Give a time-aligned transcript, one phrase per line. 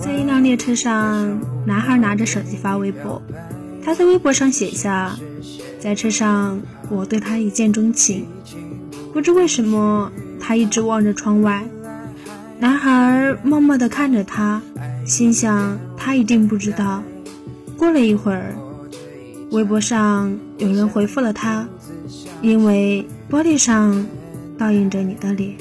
[0.00, 3.22] 在一辆列车上，男孩拿着手机发微博。
[3.84, 5.16] 他在微博上写下
[5.78, 8.26] ：“在车上，我对他一见钟情。
[9.12, 11.62] 不知为什么，他一直望着窗外。”
[12.58, 14.60] 男孩默默地看着他，
[15.06, 17.00] 心想他一定不知道。
[17.76, 18.56] 过了一会儿，
[19.52, 21.68] 微博上有人回复了他
[22.42, 24.04] ：“因为玻璃上
[24.58, 25.54] 倒映着你的脸。”